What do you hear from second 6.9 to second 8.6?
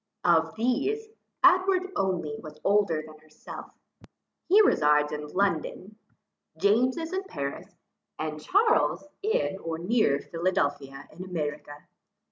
is in Paris, and